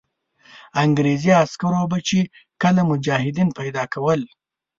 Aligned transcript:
انګرېزي 0.83 1.31
عسکرو 1.43 1.83
به 1.91 1.97
چې 2.07 2.19
کله 2.61 2.81
مجاهدین 2.91 3.49
پیدا 3.59 3.83
کول. 3.93 4.21